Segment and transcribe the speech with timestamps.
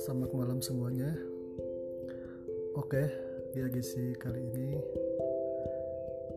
[0.00, 1.12] selamat malam semuanya.
[2.72, 3.04] Oke,
[3.52, 4.80] di edisi kali ini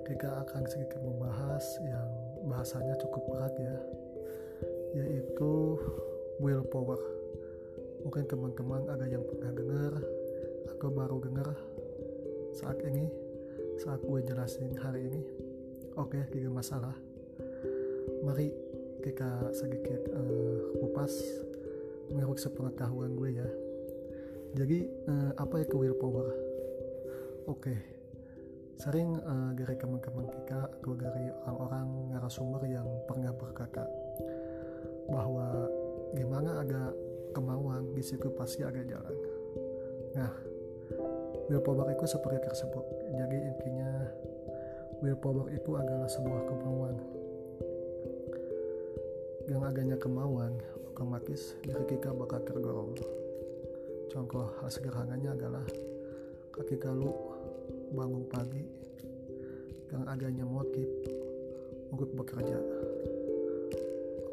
[0.04, 2.12] kita akan sedikit membahas yang
[2.44, 3.76] bahasanya cukup berat ya,
[5.00, 5.80] yaitu
[6.44, 7.00] willpower.
[8.04, 9.94] Mungkin teman-teman ada yang pernah dengar
[10.76, 11.56] atau baru dengar
[12.52, 13.08] saat ini,
[13.80, 15.24] saat gue jelasin hari ini.
[15.96, 17.00] Oke, tidak masalah.
[18.28, 18.52] Mari
[19.08, 21.16] kita sedikit uh, kupas
[22.12, 23.50] menurut sepengetahuan gue ya.
[24.54, 26.28] Jadi uh, apa itu willpower
[27.50, 27.60] oke.
[27.62, 27.80] Okay.
[28.74, 33.86] sering uh, dari teman-teman kita atau dari orang-orang narasumber yang pernah berkata
[35.08, 35.70] bahwa
[36.18, 36.90] gimana ada
[37.38, 39.18] kemauan di situ pasti ada jalan.
[40.18, 40.32] Nah
[41.48, 42.86] willpower itu seperti tersebut.
[43.14, 43.92] Jadi intinya
[45.06, 46.96] willpower itu adalah sebuah kemauan.
[49.48, 50.54] Yang adanya kemauan
[50.94, 52.94] otomatis diri kita bakal terdorong
[54.14, 55.66] contoh hal sederhananya adalah
[56.54, 57.10] ketika lu
[57.98, 58.62] bangun pagi
[59.90, 60.86] yang adanya motif
[61.94, 62.58] untuk bekerja.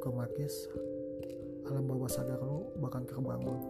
[0.01, 0.69] Otomatis
[1.69, 3.61] alam bawah sadar lu bakal terbangun.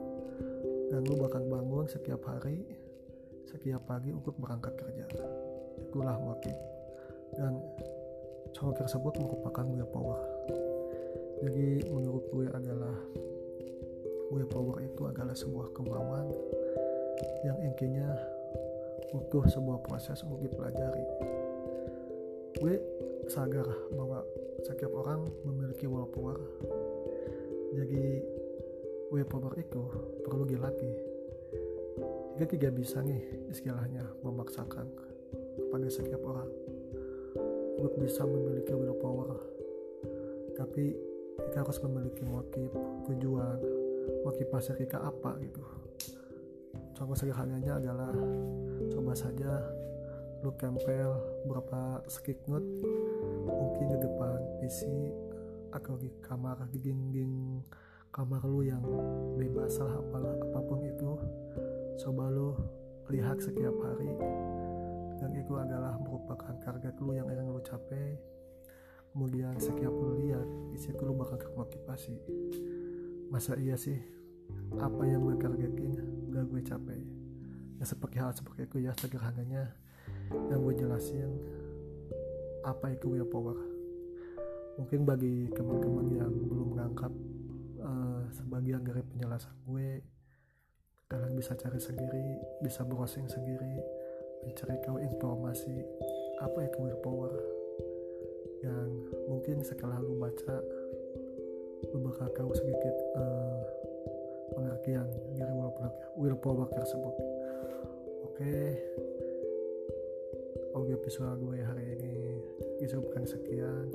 [0.91, 2.63] Dan lu bakal bangun setiap hari
[3.47, 5.07] setiap pagi untuk berangkat kerja.
[5.83, 6.55] Itulah motif.
[7.35, 7.59] Dan
[8.55, 10.23] contoh tersebut merupakan willpower.
[11.41, 12.40] Jadi menurut gue
[15.31, 16.27] adalah sebuah kemauan
[17.47, 18.19] yang intinya
[19.15, 21.07] butuh sebuah proses untuk dipelajari.
[22.59, 22.75] Gue
[23.31, 23.63] sadar
[23.95, 24.27] bahwa
[24.67, 26.35] setiap orang memiliki willpower.
[27.79, 28.27] Jadi
[29.15, 29.83] willpower itu
[30.27, 30.99] perlu dilatih.
[32.35, 33.23] Kita tidak bisa nih
[33.55, 34.91] istilahnya memaksakan
[35.31, 36.51] kepada setiap orang
[37.79, 39.39] untuk bisa memiliki willpower.
[40.59, 40.91] Tapi
[41.39, 42.75] kita harus memiliki motif
[43.07, 43.80] tujuan
[44.27, 45.63] motivasi kita apa gitu?
[46.95, 48.13] Contoh sederhananya adalah
[48.93, 49.65] coba saja
[50.41, 51.17] lu tempel
[51.49, 52.65] berapa skiknut
[53.45, 54.81] mungkin di depan PC
[55.73, 57.61] atau di kamar di dinding
[58.13, 58.83] kamar lu yang
[59.37, 61.11] bebas lah apalah apa pun itu
[62.05, 62.57] coba lu
[63.11, 64.13] lihat setiap hari.
[65.21, 68.17] Dan itu adalah merupakan target lu yang ingin lu capai.
[69.13, 72.17] Kemudian setiap lu lihat di situ lu bakal termotivasi
[73.31, 73.97] masa iya sih?
[74.77, 75.95] Apa yang gue targetin
[76.35, 77.01] gak gue capai
[77.81, 79.73] ya seperti hal seperti itu ya sederhananya
[80.53, 81.31] yang gue jelasin
[82.67, 83.57] apa itu willpower?
[84.77, 87.13] Mungkin bagi teman-teman yang belum menangkap
[87.81, 90.03] uh, sebagian dari penjelasan gue
[91.11, 93.83] kalian bisa cari sendiri bisa browsing sendiri
[94.47, 95.87] mencari tahu informasi
[96.43, 97.35] apa itu willpower.
[98.61, 98.91] Yang
[99.31, 100.80] mungkin setelah lu baca
[101.99, 103.63] bakal tahu sedikit uh,
[104.55, 105.55] pengertian dari
[106.15, 107.15] willpower, tersebut.
[108.27, 108.39] Oke.
[108.39, 108.69] Okay.
[110.71, 112.11] audio visual gue hari ini
[113.21, 113.87] bukan sekian.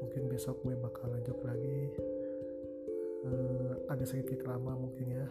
[0.00, 1.92] Mungkin besok gue bakal lanjut lagi.
[3.28, 5.28] Uh, agak sedikit lama mungkin ya.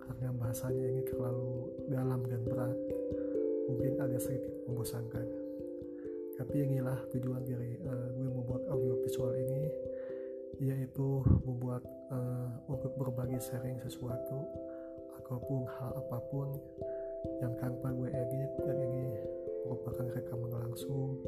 [0.00, 2.76] Karena bahasanya ini terlalu dalam dan berat.
[3.68, 5.26] Mungkin agak sedikit membosankan.
[6.34, 8.08] Tapi inilah tujuan dari uh,
[11.74, 14.46] membuat uh, untuk berbagi sharing sesuatu
[15.18, 16.54] ataupun hal apa pun
[17.42, 19.18] yang tanpa gue edit dan ini
[19.66, 21.18] merupakan rekaman langsung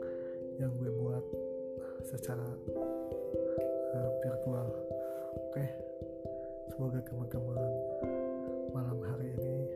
[0.62, 1.25] yang gue buat
[2.07, 2.47] secara
[3.91, 4.69] uh, virtual
[5.51, 5.67] oke
[6.71, 7.71] semoga teman-teman
[8.71, 9.67] malam hari ini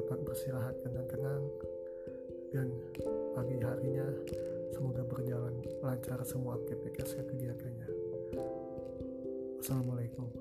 [0.00, 1.44] dapat beristirahat dengan tenang
[2.56, 2.68] dan
[3.36, 4.08] pagi harinya
[4.72, 7.59] semoga berjalan lancar semua aktivitas kegiatannya.
[9.70, 10.39] Assalamualaikum.